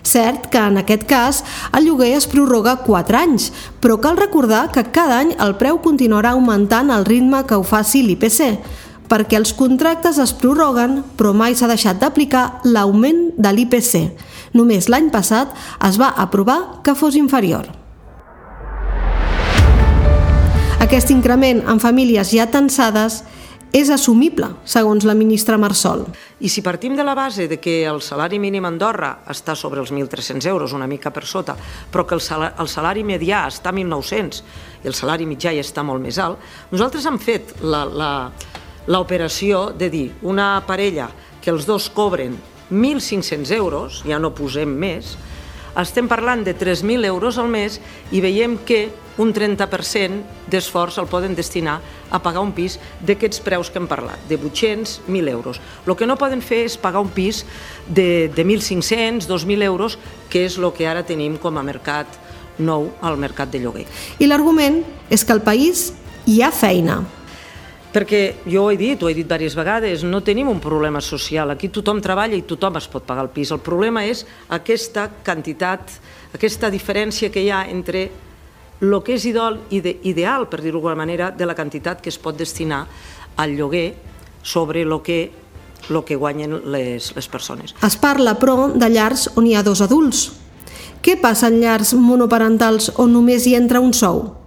Cert 0.03 0.49
que 0.51 0.59
en 0.59 0.79
aquest 0.81 1.05
cas 1.09 1.43
el 1.77 1.87
lloguer 1.87 2.15
es 2.17 2.27
prorroga 2.31 2.79
4 2.87 3.19
anys, 3.19 3.51
però 3.81 3.99
cal 4.01 4.17
recordar 4.17 4.71
que 4.73 4.87
cada 4.93 5.19
any 5.21 5.35
el 5.39 5.57
preu 5.61 5.81
continuarà 5.85 6.33
augmentant 6.35 6.91
al 6.91 7.05
ritme 7.05 7.45
que 7.47 7.59
ho 7.59 7.65
faci 7.67 8.03
l'IPC, 8.07 8.57
perquè 9.11 9.37
els 9.41 9.53
contractes 9.59 10.21
es 10.23 10.33
prorroguen 10.39 11.03
però 11.19 11.35
mai 11.35 11.57
s'ha 11.59 11.69
deixat 11.69 12.01
d'aplicar 12.01 12.63
l'augment 12.65 13.31
de 13.37 13.53
l'IPC. 13.53 14.07
Només 14.55 14.89
l'any 14.89 15.11
passat 15.11 15.53
es 15.87 15.99
va 16.01 16.15
aprovar 16.17 16.83
que 16.83 16.95
fos 16.95 17.19
inferior. 17.19 17.69
Aquest 20.81 21.11
increment 21.13 21.61
en 21.69 21.79
famílies 21.79 22.33
ja 22.33 22.49
tensades 22.51 23.21
és 23.73 23.91
assumible, 23.91 24.49
segons 24.67 25.05
la 25.07 25.15
ministra 25.15 25.59
Marsol. 25.59 26.03
I 26.43 26.49
si 26.51 26.63
partim 26.63 26.97
de 26.99 27.05
la 27.07 27.15
base 27.15 27.47
de 27.49 27.61
que 27.63 27.85
el 27.87 28.01
salari 28.03 28.39
mínim 28.43 28.65
a 28.67 28.69
Andorra 28.73 29.23
està 29.31 29.55
sobre 29.55 29.81
els 29.81 29.93
1.300 29.95 30.49
euros, 30.51 30.73
una 30.75 30.89
mica 30.91 31.13
per 31.15 31.25
sota, 31.25 31.55
però 31.93 32.05
que 32.07 32.17
el 32.19 32.21
salari, 32.69 33.05
medià 33.07 33.47
està 33.47 33.71
a 33.71 33.77
1.900 33.77 34.43
i 34.83 34.89
el 34.91 34.95
salari 34.95 35.27
mitjà 35.29 35.55
ja 35.55 35.63
està 35.63 35.85
molt 35.87 36.03
més 36.03 36.19
alt, 36.19 36.39
nosaltres 36.73 37.07
hem 37.07 37.19
fet 37.23 37.55
l'operació 38.91 39.71
de 39.71 39.91
dir 39.93 40.07
una 40.23 40.65
parella 40.67 41.11
que 41.41 41.51
els 41.55 41.67
dos 41.69 41.91
cobren 41.95 42.35
1.500 42.71 43.55
euros, 43.55 44.03
ja 44.07 44.19
no 44.19 44.35
posem 44.35 44.69
més, 44.71 45.17
estem 45.79 46.09
parlant 46.11 46.43
de 46.45 46.55
3.000 46.57 47.07
euros 47.07 47.39
al 47.39 47.49
mes 47.49 47.79
i 48.11 48.21
veiem 48.21 48.57
que 48.67 48.89
un 49.21 49.35
30% 49.37 50.49
d'esforç 50.51 50.99
el 50.99 51.09
poden 51.11 51.37
destinar 51.37 51.79
a 52.11 52.19
pagar 52.23 52.43
un 52.43 52.55
pis 52.57 52.79
d'aquests 53.05 53.43
preus 53.45 53.71
que 53.71 53.79
hem 53.79 53.87
parlat, 53.91 54.19
de 54.29 54.39
800, 54.41 55.03
1.000 55.07 55.31
euros. 55.31 55.61
El 55.87 55.95
que 55.97 56.09
no 56.09 56.19
poden 56.19 56.43
fer 56.43 56.65
és 56.67 56.79
pagar 56.81 57.05
un 57.05 57.13
pis 57.13 57.45
de, 57.87 58.31
de 58.35 58.45
1.500, 58.47 59.29
2.000 59.29 59.63
euros, 59.69 59.99
que 60.31 60.47
és 60.49 60.59
el 60.59 60.73
que 60.73 60.89
ara 60.89 61.05
tenim 61.07 61.37
com 61.39 61.59
a 61.59 61.67
mercat 61.67 62.19
nou 62.59 62.91
al 63.01 63.17
mercat 63.21 63.53
de 63.53 63.61
lloguer. 63.63 63.87
I 64.19 64.29
l'argument 64.29 64.83
és 65.11 65.25
que 65.25 65.37
al 65.37 65.45
país 65.45 65.91
hi 66.27 66.41
ha 66.43 66.51
feina, 66.53 67.01
perquè 67.93 68.23
jo 68.47 68.65
ho 68.65 68.71
he 68.71 68.79
dit, 68.79 69.03
ho 69.03 69.09
he 69.11 69.15
dit 69.15 69.27
diverses 69.27 69.57
vegades, 69.59 70.05
no 70.07 70.23
tenim 70.23 70.49
un 70.49 70.61
problema 70.63 71.01
social. 71.01 71.51
Aquí 71.51 71.69
tothom 71.69 72.01
treballa 72.03 72.39
i 72.39 72.47
tothom 72.47 72.79
es 72.79 72.89
pot 72.91 73.05
pagar 73.07 73.27
el 73.27 73.33
pis. 73.35 73.51
El 73.51 73.63
problema 73.65 74.05
és 74.07 74.25
aquesta 74.49 75.09
quantitat, 75.25 75.99
aquesta 76.35 76.71
diferència 76.71 77.31
que 77.31 77.43
hi 77.43 77.51
ha 77.51 77.65
entre 77.69 78.09
el 78.81 78.97
que 79.05 79.15
és 79.19 79.27
ideal, 79.29 79.59
ide, 79.71 79.99
ideal 80.09 80.49
per 80.49 80.63
dir-ho 80.63 80.79
d'alguna 80.79 80.97
manera, 80.97 81.31
de 81.31 81.47
la 81.47 81.55
quantitat 81.55 82.01
que 82.01 82.09
es 82.09 82.19
pot 82.19 82.39
destinar 82.39 82.87
al 83.37 83.57
lloguer 83.57 83.95
sobre 84.43 84.83
el 84.83 85.01
que, 85.03 85.31
lo 85.91 86.05
que 86.05 86.17
guanyen 86.17 86.73
les, 86.73 87.15
les 87.17 87.29
persones. 87.29 87.75
Es 87.85 87.97
parla, 88.01 88.39
però, 88.39 88.71
de 88.73 88.89
llars 88.89 89.29
on 89.37 89.47
hi 89.47 89.55
ha 89.55 89.65
dos 89.67 89.83
adults. 89.85 90.31
Què 91.01 91.17
passa 91.21 91.49
en 91.49 91.61
llars 91.61 91.95
monoparentals 91.97 92.93
on 93.01 93.13
només 93.13 93.47
hi 93.47 93.57
entra 93.57 93.81
un 93.81 93.93
sou? 93.97 94.40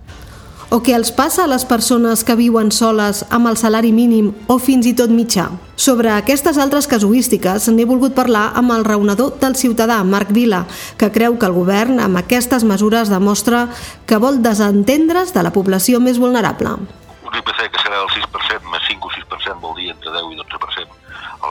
O 0.73 0.79
què 0.81 0.95
els 0.97 1.11
passa 1.13 1.43
a 1.43 1.49
les 1.51 1.61
persones 1.69 2.23
que 2.25 2.33
viuen 2.33 2.71
soles 2.73 3.19
amb 3.37 3.45
el 3.45 3.59
salari 3.61 3.91
mínim 3.93 4.31
o 4.49 4.55
fins 4.57 4.87
i 4.89 4.93
tot 4.97 5.11
mitjà? 5.13 5.43
Sobre 5.77 6.09
aquestes 6.09 6.57
altres 6.57 6.87
casuístiques 6.89 7.67
n'he 7.69 7.85
volgut 7.85 8.15
parlar 8.17 8.47
amb 8.57 8.73
el 8.73 8.81
raonador 8.87 9.35
del 9.43 9.53
ciutadà, 9.53 9.99
Marc 10.03 10.31
Vila, 10.33 10.63
que 10.97 11.11
creu 11.13 11.37
que 11.37 11.45
el 11.45 11.53
govern 11.53 12.01
amb 12.01 12.17
aquestes 12.23 12.65
mesures 12.65 13.13
demostra 13.13 13.67
que 14.09 14.17
vol 14.17 14.41
desentendre's 14.41 15.35
de 15.37 15.43
la 15.45 15.53
població 15.53 16.01
més 16.01 16.17
vulnerable. 16.17 16.73
Un 17.21 17.37
IPC 17.43 17.69
que 17.69 17.83
serà 17.85 18.01
del 18.01 18.09
6%, 18.17 18.65
més 18.73 18.89
5 18.89 19.11
o 19.11 19.13
6% 19.19 19.61
vol 19.61 19.77
dir 19.77 19.93
entre 19.93 20.09
10 20.09 20.33
i 20.33 20.41
12% 20.41 20.89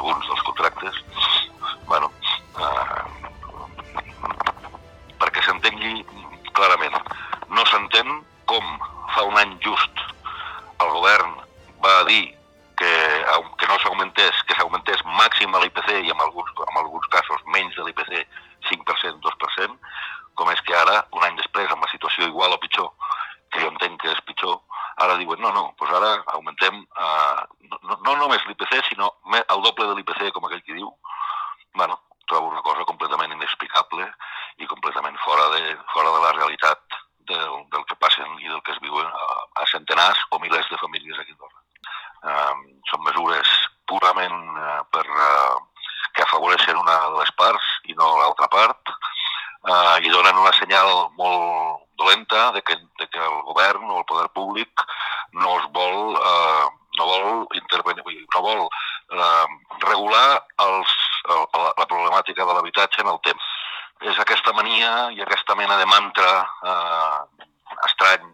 alguns 0.00 0.26
dels 0.32 0.42
contractes. 0.50 0.98
bueno, 1.86 2.10
eh, 2.58 3.02
perquè 5.22 5.46
s'entengui 5.46 6.02
clarament, 6.58 6.94
any 9.42 9.56
just 9.64 10.06
el 10.82 10.90
govern 10.96 11.36
va 11.84 11.96
dir 12.08 12.22
que, 12.78 12.92
que 13.58 13.68
no 13.70 13.78
s'augmentés, 13.82 14.42
que 14.48 14.56
s'augmentés 14.58 15.02
màxim 15.18 15.54
a 15.54 15.62
l'IPC 15.62 15.90
i 16.00 16.10
en 16.14 16.24
alguns, 16.24 16.50
en 16.66 16.78
alguns 16.80 17.06
casos 17.14 17.44
menys 17.54 17.76
de 17.78 17.86
l'IPC, 17.86 18.26
5%, 18.70 19.20
2%, 19.22 19.76
com 20.38 20.50
és 20.50 20.62
que 20.66 20.74
ara, 20.74 21.02
un 21.12 21.26
any 21.26 21.38
després, 21.38 21.70
amb 21.70 21.84
la 21.84 21.90
situació 21.92 22.26
igual 22.26 22.54
o 22.56 22.60
pitjor, 22.62 22.90
que 23.52 23.62
jo 23.62 23.70
entenc 23.70 24.00
que 24.02 24.10
és 24.10 24.22
pitjor, 24.26 24.58
ara 25.04 25.18
diuen, 25.20 25.40
no, 25.44 25.52
no, 25.54 25.66
doncs 25.80 25.94
ara 25.98 26.12
augmentem 26.36 26.80
eh, 26.82 27.42
no, 27.70 27.98
no 28.06 28.16
només 28.24 28.46
l'IPC, 28.48 28.78
sinó 28.88 29.12
el 29.42 29.66
doble 29.66 29.90
de 29.90 29.98
l'IPC, 29.98 30.30
com 30.34 30.48
aquell 30.48 30.64
que 30.66 30.78
diu. 30.78 30.90
bueno, 31.74 31.98
trobo 32.28 32.48
una 32.48 32.62
cosa 32.62 32.84
completament 32.84 33.32
inexplicable 33.32 34.06
i 34.60 34.68
completament 34.68 35.16
fora 35.24 35.48
de, 35.54 35.76
fora 35.92 36.12
de 36.12 36.20
la 36.24 36.32
realitat 36.36 36.81
del, 37.32 37.58
del 37.74 37.84
que 37.88 37.98
passen 38.00 38.38
i 38.40 38.48
del 38.48 38.62
que 38.66 38.74
es 38.74 38.80
viuen 38.84 39.06
a, 39.06 39.26
a 39.62 39.66
centenars 39.72 40.22
o 40.30 40.40
milers 40.42 40.68
de 40.70 40.80
famílies 40.80 41.18
aquí 41.18 41.34
a 41.34 41.36
Andorra. 41.36 41.60
Um, 42.22 42.64
són 42.90 43.02
mesures 43.08 43.52
purament 43.90 44.36
uh, 44.54 44.82
per, 44.94 45.02
uh, 45.02 45.56
que 46.14 46.24
afavoreixen 46.24 46.78
una 46.78 46.98
de 47.08 47.16
les 47.18 47.32
parts 47.40 47.70
i 47.90 47.96
no 47.98 48.10
l'altra 48.20 48.48
part 48.52 48.92
uh, 48.92 49.96
i 49.98 50.12
donen 50.12 50.38
una 50.38 50.52
senyal 50.58 50.92
molt 51.18 51.82
dolenta 51.98 52.50
de 52.52 52.62
que, 52.62 52.76
de 53.00 53.08
que 53.08 53.18
el 53.22 53.40
govern 53.48 53.90
o 53.90 53.98
el 54.00 54.06
poder 54.06 54.28
públic 54.36 54.86
no 55.32 55.58
es 55.58 55.66
vol, 55.74 56.14
uh, 56.18 56.68
no 56.98 57.08
vol 57.08 57.58
intervenir, 57.58 58.22
no 58.34 58.44
vol 58.44 58.62
uh, 58.68 59.46
regular 59.86 60.42
els, 60.66 60.94
el, 61.30 61.44
la 61.80 61.86
problemàtica 61.88 62.46
de 62.46 62.56
l'habitatge 62.56 63.02
en 63.02 63.12
el 63.14 63.20
temps 63.26 63.51
és 64.02 64.18
aquesta 64.18 64.52
mania 64.56 64.92
i 65.14 65.20
aquesta 65.22 65.54
mena 65.54 65.76
de 65.78 65.86
mantra 65.86 66.30
eh, 66.70 67.46
estrany 67.88 68.24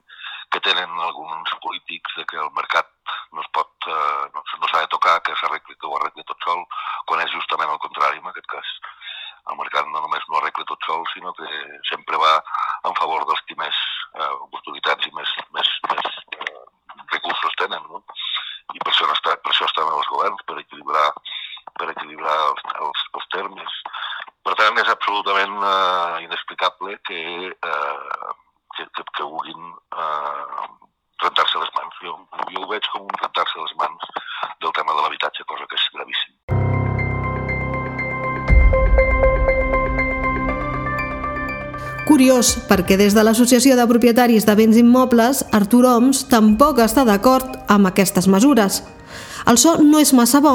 que 0.53 0.61
tenen 0.65 1.01
alguns 1.05 1.51
polítics 1.61 2.15
de 2.17 2.25
que 2.31 2.39
el 2.41 2.49
mercat 2.57 2.89
no 3.37 3.43
es 3.43 3.51
pot, 3.53 3.71
eh, 3.87 4.25
no, 4.35 4.45
no 4.61 4.71
s'ha 4.71 4.81
de 4.85 4.93
tocar, 4.95 5.19
que 5.23 5.37
s'arregli, 5.37 5.77
que 5.77 5.89
ho 5.89 5.99
arregli 5.99 6.25
tot 6.25 6.47
sol, 6.47 6.65
quan 7.11 7.21
és 7.25 7.35
justament 7.35 7.69
el 7.69 7.83
contrari 7.85 8.23
en 8.23 8.31
aquest 8.31 8.49
cas. 8.55 8.73
El 9.53 9.61
mercat 9.61 9.89
no 9.93 10.01
només 10.05 10.25
no 10.29 10.41
arregla 10.41 10.65
tot 10.71 10.89
sol, 10.89 11.05
sinó 11.13 11.35
que 11.37 11.49
sempre 11.91 12.21
va 12.25 12.33
en 12.89 12.97
favor 12.97 13.29
dels 13.29 13.45
qui 13.49 13.57
més 13.61 13.77
eh, 14.17 14.33
oportunitats 14.49 15.09
i 15.09 15.15
més, 15.21 15.37
més, 15.57 15.75
més 15.93 16.11
eh, 16.41 16.65
recursos 17.13 17.61
tenen. 17.61 17.85
No? 17.93 18.03
I 18.73 18.81
per 18.81 18.93
això, 18.93 19.05
no 19.09 19.17
està, 19.17 19.37
per 19.45 19.53
això 19.53 19.69
estan 19.69 19.93
els 19.93 20.13
governs, 20.17 20.45
per 20.49 20.59
equilibrar, 20.65 21.09
per 21.77 21.93
equilibrar 21.93 22.37
els, 22.49 22.69
els, 22.89 23.09
els 23.21 23.33
termes 23.37 23.83
per 24.49 24.57
tant, 24.57 24.79
és 24.81 24.89
absolutament 24.89 25.57
eh, 25.61 26.25
inexplicable 26.25 26.97
que, 27.05 27.21
eh, 27.53 28.31
que, 28.77 28.87
que, 28.97 29.05
que 29.19 29.27
vulguin 29.29 29.75
eh, 29.93 30.69
rentar-se 31.25 31.61
les 31.61 31.73
mans. 31.77 31.99
Jo, 32.01 32.15
jo 32.55 32.63
ho 32.63 32.71
veig 32.71 32.89
com 32.95 33.05
un 33.05 33.21
rentar-se 33.21 33.61
les 33.61 33.75
mans 33.83 34.09
del 34.65 34.73
tema 34.79 34.97
de 34.97 35.05
l'habitatge, 35.05 35.45
cosa 35.53 35.69
que 35.69 35.77
és 35.77 35.87
gravíssim. 35.97 36.33
Curiós, 42.09 42.55
perquè 42.71 42.97
des 42.97 43.13
de 43.13 43.21
l'Associació 43.21 43.77
de 43.77 43.85
Propietaris 43.91 44.47
de 44.49 44.55
Béns 44.57 44.79
Immobles, 44.81 45.43
Artur 45.53 45.85
Oms 45.91 46.25
tampoc 46.33 46.81
està 46.81 47.05
d'acord 47.05 47.59
amb 47.69 47.91
aquestes 47.91 48.31
mesures. 48.33 48.81
El 49.49 49.61
so 49.61 49.77
no 49.85 50.01
és 50.01 50.15
massa 50.17 50.41
bo, 50.41 50.55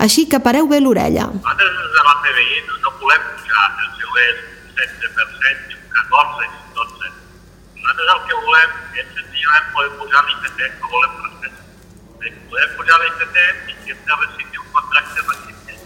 així 0.00 0.24
que 0.32 0.40
pareu 0.40 0.64
bé 0.70 0.80
l'orella. 0.80 1.28
Nosaltres 1.28 1.76
ens 1.82 1.92
davant 1.98 2.24
de 2.24 2.32
veïns 2.40 2.73
lloguers 4.14 4.38
un 4.64 4.74
16%, 4.74 5.68
ni 5.68 5.74
un 5.74 5.86
14, 5.90 6.46
ni 6.46 6.58
12. 6.74 7.06
Nosaltres 7.74 8.08
el 8.14 8.20
que 8.28 8.36
volem 8.46 8.70
és 8.94 9.06
senzillament 9.14 9.66
poder 9.74 9.92
pujar 9.98 10.22
l'IPC, 10.28 10.58
no 10.80 10.90
volem 10.92 11.12
res 11.24 11.34
més. 11.42 11.54
Podem 12.50 12.74
pujar 12.78 12.98
l'IPC 13.02 13.36
i 13.70 13.76
si 13.82 13.94
hem 13.94 14.02
de 14.06 14.18
rescindir 14.22 14.60
un 14.62 14.68
contracte, 14.72 15.24
rescindir. 15.30 15.78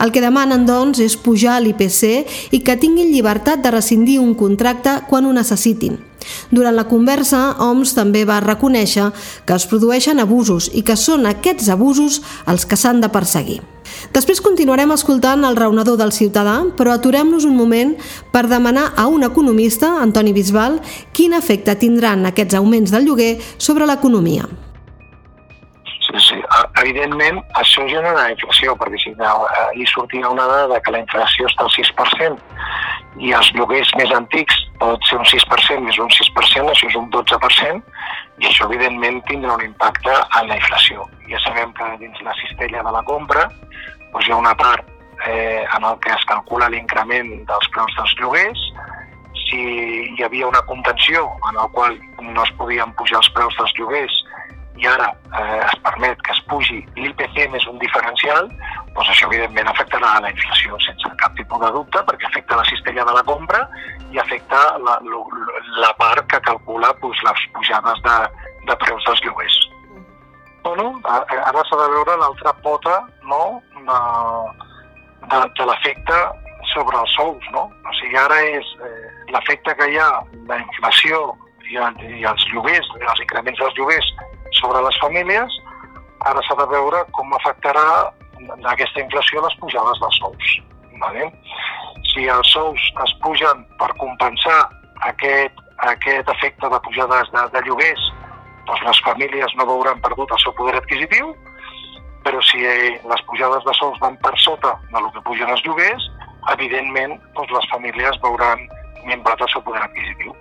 El 0.00 0.12
que 0.12 0.22
demanen, 0.24 0.64
doncs, 0.66 1.00
és 1.04 1.16
pujar 1.16 1.58
l'IPC 1.60 2.54
i 2.56 2.62
que 2.64 2.78
tinguin 2.80 3.12
llibertat 3.12 3.60
de 3.60 3.74
rescindir 3.74 4.18
un 4.20 4.34
contracte 4.34 5.02
quan 5.08 5.28
ho 5.28 5.34
necessitin. 5.36 6.00
Durant 6.50 6.76
la 6.76 6.86
conversa, 6.88 7.56
OMS 7.64 7.94
també 7.96 8.24
va 8.28 8.40
reconèixer 8.44 9.10
que 9.44 9.56
es 9.56 9.66
produeixen 9.68 10.20
abusos 10.20 10.70
i 10.72 10.84
que 10.84 10.96
són 10.96 11.28
aquests 11.28 11.68
abusos 11.72 12.20
els 12.46 12.64
que 12.64 12.80
s'han 12.80 13.00
de 13.04 13.12
perseguir. 13.12 13.60
Després 14.14 14.42
continuarem 14.44 14.90
escoltant 14.94 15.44
el 15.46 15.58
raonador 15.58 15.98
del 16.00 16.12
ciutadà, 16.12 16.56
però 16.76 16.94
aturem-nos 16.94 17.46
un 17.48 17.56
moment 17.56 17.96
per 18.32 18.46
demanar 18.50 18.90
a 18.96 19.06
un 19.06 19.24
economista, 19.26 19.96
Antoni 20.02 20.34
Bisbal, 20.36 20.80
quin 21.16 21.36
efecte 21.38 21.76
tindran 21.78 22.26
aquests 22.30 22.58
augments 22.58 22.90
del 22.94 23.06
lloguer 23.06 23.36
sobre 23.58 23.86
l'economia. 23.86 24.48
Sí, 26.10 26.18
sí. 26.18 26.38
Evidentment, 26.80 27.38
això 27.60 27.84
genera 27.86 28.30
inflació, 28.32 28.74
perquè 28.78 28.98
si 28.98 29.12
ahir 29.20 29.86
sortia 29.86 30.30
una 30.32 30.46
dada 30.48 30.80
que 30.82 30.94
la 30.94 31.02
inflació 31.04 31.46
està 31.46 31.66
al 31.66 31.74
6%, 31.76 32.40
i 33.18 33.32
els 33.34 33.50
lloguers 33.56 33.90
més 33.98 34.12
antics 34.14 34.60
pot 34.78 35.02
ser 35.08 35.18
un 35.18 35.26
6% 35.26 35.82
més 35.84 35.98
un 35.98 36.12
6%, 36.14 36.70
això 36.70 36.88
és 36.88 36.96
un 36.96 37.10
12%, 37.10 37.82
i 38.40 38.46
això 38.46 38.68
evidentment 38.70 39.20
tindrà 39.28 39.56
un 39.58 39.64
impacte 39.66 40.14
en 40.38 40.48
la 40.48 40.56
inflació. 40.60 41.08
Ja 41.28 41.40
sabem 41.44 41.74
que 41.76 41.90
dins 42.04 42.22
la 42.26 42.36
cistella 42.38 42.84
de 42.86 42.94
la 42.94 43.02
compra 43.08 43.48
doncs 44.12 44.26
hi 44.26 44.32
ha 44.32 44.40
una 44.40 44.54
part 44.58 44.86
eh, 45.26 45.64
en 45.76 45.84
el 45.84 45.98
que 46.04 46.12
es 46.14 46.24
calcula 46.30 46.70
l'increment 46.70 47.30
dels 47.46 47.68
preus 47.74 47.94
dels 47.98 48.14
lloguers, 48.20 48.64
si 49.46 49.60
hi 50.14 50.24
havia 50.24 50.48
una 50.48 50.62
contenció 50.66 51.26
en 51.50 51.58
el 51.62 51.70
qual 51.74 51.98
no 52.22 52.42
es 52.44 52.52
podien 52.58 52.92
pujar 52.98 53.20
els 53.20 53.30
preus 53.36 53.56
dels 53.58 53.74
lloguers 53.78 54.16
i 54.78 54.86
ara 54.86 55.08
eh, 55.10 55.60
es 55.64 55.74
permet 55.84 56.20
que 56.26 56.32
es 56.32 56.40
pugi 56.50 56.78
l'IPC 56.96 57.48
més 57.52 57.66
un 57.68 57.78
diferencial, 57.82 58.48
doncs 58.94 59.10
això 59.12 59.28
evidentment 59.28 59.68
afectarà 59.70 60.16
la 60.22 60.30
inflació 60.32 60.78
sense 60.86 61.10
cap 61.22 61.34
tipus 61.38 61.60
de 61.64 61.72
dubte 61.74 62.02
perquè 62.08 62.28
afecta 62.28 62.58
la 62.60 62.66
cistella 62.68 63.04
de 63.08 63.16
la 63.16 63.24
compra 63.26 63.64
i 64.10 64.18
afecta 64.22 64.62
la, 64.86 64.96
la, 65.04 65.20
la 65.84 65.92
part 66.00 66.26
que 66.30 66.40
calcula 66.46 66.94
doncs, 67.02 67.20
les 67.26 67.44
pujades 67.56 68.02
de, 68.06 68.16
de 68.70 68.78
preus 68.84 69.04
dels 69.08 69.22
lloguers. 69.26 69.58
Bueno, 70.64 70.90
ara 71.08 71.62
s'ha 71.64 71.78
de 71.80 71.88
veure 71.94 72.16
l'altra 72.20 72.52
pota 72.64 72.96
no, 73.28 73.60
de, 73.76 74.00
de, 75.30 75.44
de 75.56 75.68
l'efecte 75.70 76.18
sobre 76.74 76.98
els 77.00 77.14
sous. 77.16 77.46
No? 77.54 77.68
O 77.88 77.94
sigui, 78.00 78.18
ara 78.20 78.40
és 78.50 78.74
eh, 78.84 79.06
l'efecte 79.32 79.74
que 79.78 79.88
hi 79.92 79.96
ha 80.00 80.10
la 80.50 80.60
inflació 80.60 81.30
i, 81.70 81.78
i 81.78 82.26
els 82.28 82.44
lloguers, 82.52 82.92
els 83.00 83.24
increments 83.24 83.62
dels 83.62 83.78
lloguers 83.78 84.12
sobre 84.60 84.82
les 84.84 84.98
famílies, 85.02 85.58
ara 86.30 86.42
s'ha 86.46 86.56
de 86.60 86.66
veure 86.70 87.04
com 87.16 87.32
afectarà 87.36 87.86
aquesta 88.72 89.00
inflació 89.02 89.42
les 89.44 89.56
pujades 89.60 90.00
dels 90.02 90.20
sous. 90.22 90.54
Vale? 91.00 91.28
Si 92.12 92.26
els 92.28 92.52
sous 92.52 92.86
es 93.04 93.12
pugen 93.24 93.64
per 93.80 93.90
compensar 94.00 94.60
aquest, 95.08 95.60
aquest 95.92 96.32
efecte 96.36 96.68
de 96.72 96.80
pujades 96.86 97.30
de, 97.34 97.44
de 97.54 97.62
lloguers, 97.66 98.08
doncs 98.68 98.82
les 98.86 99.02
famílies 99.06 99.54
no 99.56 99.68
veuran 99.68 100.02
perdut 100.04 100.32
el 100.36 100.42
seu 100.44 100.54
poder 100.58 100.76
adquisitiu, 100.78 101.32
però 102.24 102.40
si 102.44 102.60
les 102.60 103.22
pujades 103.28 103.64
de 103.64 103.74
sous 103.78 103.96
van 104.02 104.18
per 104.24 104.34
sota 104.38 104.74
del 104.92 105.08
que 105.14 105.24
pugen 105.28 105.48
els 105.48 105.64
lloguers, 105.64 106.10
evidentment 106.52 107.16
doncs 107.36 107.54
les 107.56 107.70
famílies 107.72 108.20
veuran 108.24 108.66
minvat 109.06 109.40
el 109.40 109.48
seu 109.54 109.64
poder 109.64 109.82
adquisitiu. 109.86 110.34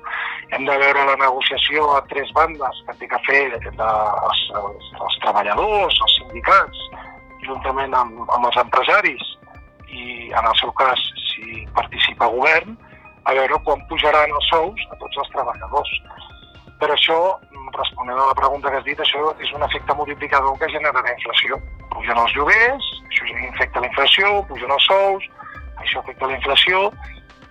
Hem 0.49 0.65
de 0.65 0.75
veure 0.81 1.05
la 1.05 1.17
negociació 1.21 1.91
a 1.93 2.01
tres 2.09 2.31
bandes 2.33 2.77
que 2.87 2.95
té 2.99 3.09
que 3.11 3.19
fer 3.27 3.41
de, 3.53 3.89
els, 4.29 4.39
els, 4.61 4.87
els 5.05 5.17
treballadors, 5.25 5.99
els 6.05 6.15
sindicats, 6.17 6.79
juntament 7.45 7.93
amb, 7.93 8.23
amb 8.35 8.47
els 8.49 8.57
empresaris 8.63 9.25
i, 9.89 10.31
en 10.33 10.41
el 10.41 10.55
seu 10.61 10.71
cas, 10.79 11.03
si 11.29 11.65
participa 11.77 12.31
govern, 12.33 12.73
a 13.29 13.35
veure 13.37 13.59
quan 13.67 13.85
pujaran 13.91 14.33
els 14.39 14.49
sous 14.49 14.87
a 14.89 14.97
tots 15.03 15.21
els 15.21 15.29
treballadors. 15.35 15.93
Per 16.81 16.89
això, 16.95 17.19
responent 17.75 18.17
a 18.17 18.29
la 18.31 18.37
pregunta 18.41 18.71
que 18.71 18.79
has 18.81 18.87
dit, 18.87 18.99
això 19.05 19.33
és 19.43 19.53
un 19.53 19.65
efecte 19.67 19.95
multiplicador 20.01 20.57
que 20.57 20.71
generarà 20.73 21.13
inflació. 21.13 21.59
Pugen 21.93 22.23
els 22.23 22.35
lloguers, 22.37 22.89
això 23.11 23.29
afecta 23.51 23.83
la 23.83 23.91
inflació, 23.91 24.33
pugen 24.49 24.73
els 24.73 24.89
sous, 24.89 25.29
això 25.83 26.01
afecta 26.01 26.31
la 26.31 26.37
inflació 26.39 26.87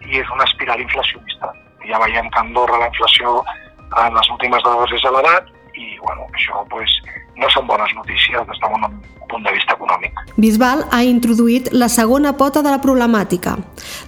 i 0.09 0.19
és 0.23 0.35
una 0.35 0.47
espiral 0.49 0.83
inflacionista. 0.83 1.53
Ja 1.87 2.01
veiem 2.03 2.31
que 2.31 2.41
Andorra 2.41 2.81
la 2.81 2.91
inflació 2.91 3.39
en 4.05 4.19
les 4.19 4.31
últimes 4.35 4.65
dades 4.65 4.97
és 4.99 5.07
elevat 5.09 5.47
i 5.79 5.95
bueno, 6.03 6.27
això 6.35 6.65
pues, 6.73 6.91
no 7.39 7.49
són 7.55 7.69
bones 7.71 7.95
notícies 7.95 8.47
des 8.49 8.61
d'un 8.65 8.99
punt 9.29 9.45
de 9.45 9.53
vista 9.53 9.77
econòmic. 9.77 10.21
Bisbal 10.41 10.85
ha 10.91 11.03
introduït 11.05 11.69
la 11.73 11.89
segona 11.93 12.35
pota 12.37 12.63
de 12.65 12.73
la 12.73 12.81
problemàtica. 12.83 13.57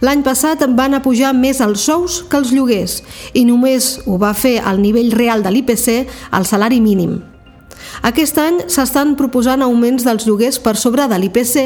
L'any 0.01 0.25
passat 0.27 0.65
van 0.77 0.97
a 0.97 1.03
pujar 1.05 1.35
més 1.37 1.61
els 1.61 1.85
sous 1.85 2.23
que 2.31 2.41
els 2.41 2.55
lloguers 2.57 3.01
i 3.35 3.45
només 3.45 3.99
ho 4.07 4.19
va 4.19 4.33
fer 4.35 4.59
al 4.65 4.81
nivell 4.83 5.13
real 5.13 5.45
de 5.45 5.53
l'IPC 5.53 5.89
el 6.33 6.49
salari 6.49 6.81
mínim. 6.81 7.21
Aquest 8.01 8.39
any 8.41 8.63
s'estan 8.73 9.13
proposant 9.19 9.61
augments 9.61 10.07
dels 10.07 10.25
lloguers 10.25 10.57
per 10.65 10.73
sobre 10.81 11.05
de 11.11 11.19
l'IPC, 11.21 11.57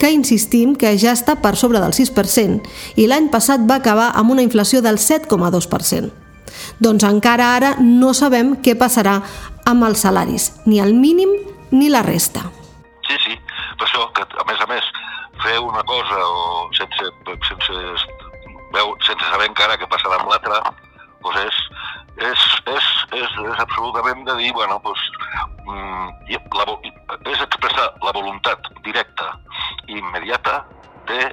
que 0.00 0.12
insistim 0.14 0.72
que 0.78 0.94
ja 0.96 1.12
està 1.12 1.36
per 1.42 1.52
sobre 1.60 1.82
del 1.82 1.92
6%, 1.92 2.62
i 2.96 3.06
l'any 3.10 3.28
passat 3.32 3.66
va 3.68 3.76
acabar 3.82 4.08
amb 4.16 4.32
una 4.32 4.44
inflació 4.44 4.80
del 4.80 4.96
7,2%. 4.96 6.08
Doncs 6.80 7.04
encara 7.04 7.52
ara 7.56 7.74
no 7.80 8.12
sabem 8.16 8.56
què 8.64 8.74
passarà 8.78 9.18
amb 9.68 9.84
els 9.84 10.04
salaris, 10.06 10.50
ni 10.64 10.80
el 10.80 10.94
mínim 10.96 11.36
ni 11.72 11.88
la 11.92 12.02
resta. 12.06 12.46
Sí, 13.08 13.16
sí, 13.26 13.36
per 13.76 13.88
això 13.88 14.08
que 14.16 14.24
a 14.24 14.46
més 14.48 14.64
a 14.64 14.68
més 14.70 14.88
fer 15.44 15.58
una 15.60 15.82
cosa 15.84 16.18
o 16.24 16.68
sense, 16.76 17.12
sense, 17.48 18.08
veu, 18.72 18.96
sense 19.04 19.28
saber 19.28 19.50
encara 19.50 19.76
què 19.76 19.88
passarà 19.92 20.20
amb 20.20 20.32
l'altra, 20.32 20.60
doncs 21.22 21.44
és, 21.44 21.60
és, 22.16 22.42
és, 22.64 22.88
és, 23.12 23.30
és 23.52 23.58
absolutament 23.58 24.24
de 24.24 24.34
dir, 24.40 24.52
bueno, 24.52 24.78
doncs, 24.84 25.04
mm, 25.64 26.36
la, 26.58 26.66
és 27.32 27.40
expressar 27.40 27.88
la 28.04 28.12
voluntat 28.12 28.68
directa 28.82 29.32
i 29.86 29.98
immediata 29.98 30.62
de 31.08 31.32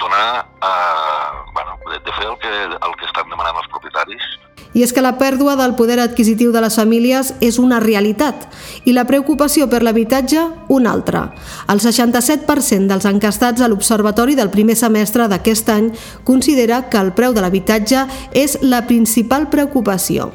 donar, 0.00 0.46
eh, 0.62 1.30
bueno, 1.54 1.78
de, 1.90 1.98
de 2.00 2.12
fer 2.18 2.26
el 2.26 2.38
que, 2.42 2.54
el 2.74 2.96
que 2.98 3.06
estan 3.06 3.28
demanant 3.30 3.60
els 3.62 3.68
propietaris 3.72 4.30
i 4.72 4.84
és 4.84 4.92
que 4.94 5.02
la 5.02 5.16
pèrdua 5.18 5.56
del 5.58 5.74
poder 5.74 5.98
adquisitiu 6.02 6.52
de 6.54 6.60
les 6.62 6.76
famílies 6.78 7.32
és 7.42 7.58
una 7.58 7.80
realitat 7.82 8.46
i 8.86 8.94
la 8.94 9.06
preocupació 9.08 9.66
per 9.70 9.82
l'habitatge 9.82 10.44
una 10.70 10.92
altra. 10.94 11.24
El 11.68 11.82
67% 11.82 12.86
dels 12.90 13.08
encastats 13.10 13.62
a 13.62 13.70
l'Observatori 13.70 14.36
del 14.38 14.52
primer 14.54 14.78
semestre 14.78 15.26
d'aquest 15.28 15.72
any 15.74 15.90
considera 16.24 16.84
que 16.88 17.02
el 17.02 17.12
preu 17.18 17.34
de 17.34 17.42
l'habitatge 17.42 18.06
és 18.32 18.60
la 18.62 18.84
principal 18.86 19.48
preocupació. 19.50 20.30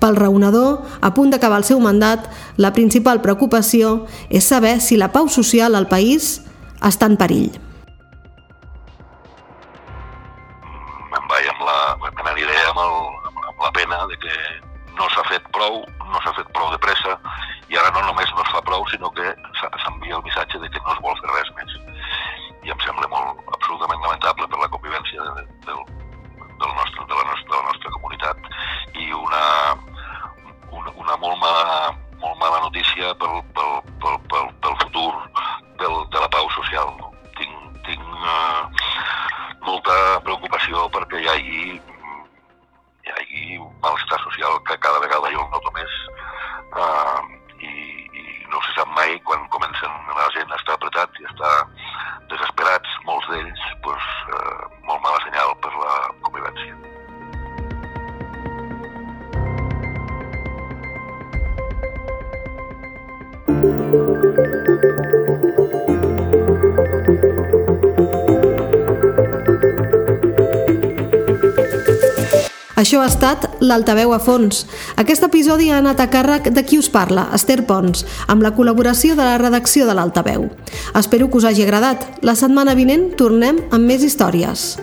Pel 0.00 0.16
raonador, 0.16 0.86
a 1.02 1.12
punt 1.14 1.34
d'acabar 1.34 1.60
el 1.60 1.68
seu 1.68 1.80
mandat, 1.82 2.30
la 2.56 2.72
principal 2.72 3.20
preocupació 3.20 4.06
és 4.30 4.46
saber 4.46 4.78
si 4.80 4.96
la 4.96 5.12
pau 5.12 5.28
social 5.28 5.74
al 5.74 5.90
país 5.90 6.40
està 6.80 7.10
en 7.10 7.18
perill. 7.20 7.65
N'aniré 12.36 12.68
amb, 12.68 12.78
el, 12.78 13.30
amb 13.48 13.60
la 13.64 13.70
pena 13.72 13.96
de 14.12 14.16
que 14.20 14.34
no 14.98 15.08
s'ha 15.08 15.22
fet 15.24 15.44
prou, 15.56 15.80
no 16.04 16.20
s'ha 16.20 16.34
fet 16.36 16.48
prou 16.52 16.68
de 16.68 16.78
pressa 16.84 17.16
i 17.72 17.78
ara 17.80 17.88
no 17.94 18.02
només 18.04 18.28
no 18.36 18.42
es 18.44 18.50
fa 18.52 18.60
prou, 18.60 18.84
sinó 18.92 19.08
que 19.16 19.24
s'envia 19.56 20.16
el 20.16 20.22
missatge 20.22 20.60
de 20.60 20.68
que 20.68 20.80
no 20.84 20.92
es 20.92 21.00
vol 21.00 21.16
fer 21.22 21.30
res 21.32 21.48
més. 21.56 21.72
I 22.68 22.74
em 22.74 22.80
sembla 22.84 23.08
molt, 23.08 23.40
absolutament 23.56 24.04
lamentable 24.04 24.35
Això 72.76 73.00
ha 73.02 73.06
estat 73.08 73.46
l'Altaveu 73.64 74.12
a 74.14 74.18
fons. 74.22 74.60
Aquest 75.00 75.24
episodi 75.26 75.72
ha 75.72 75.80
anat 75.80 75.98
a 76.04 76.06
càrrec 76.12 76.52
de 76.54 76.62
qui 76.62 76.78
us 76.78 76.86
parla, 76.92 77.24
Esther 77.34 77.64
Pons, 77.66 78.04
amb 78.30 78.46
la 78.46 78.52
col·laboració 78.54 79.16
de 79.18 79.26
la 79.26 79.40
redacció 79.42 79.88
de 79.88 79.96
l'Altaveu. 79.98 80.46
Espero 80.94 81.26
que 81.26 81.40
us 81.40 81.48
hagi 81.50 81.64
agradat. 81.64 82.06
La 82.22 82.36
setmana 82.38 82.78
vinent 82.78 83.08
tornem 83.18 83.64
amb 83.72 83.90
més 83.90 84.06
històries. 84.06 84.76